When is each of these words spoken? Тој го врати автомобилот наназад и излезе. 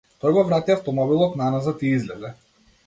Тој 0.23 0.31
го 0.37 0.43
врати 0.47 0.73
автомобилот 0.77 1.39
наназад 1.43 1.87
и 1.91 1.95
излезе. 2.01 2.35